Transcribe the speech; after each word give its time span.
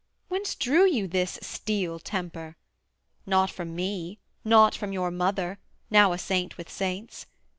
Whence 0.29 0.55
drew 0.55 0.83
you 0.87 1.07
this 1.07 1.37
steel 1.43 1.99
temper? 1.99 2.57
not 3.27 3.51
from 3.51 3.75
me, 3.75 4.17
Not 4.43 4.73
from 4.73 4.91
your 4.91 5.11
mother, 5.11 5.59
now 5.91 6.11
a 6.11 6.17
saint 6.17 6.57
with 6.57 6.71
saints. 6.71 7.27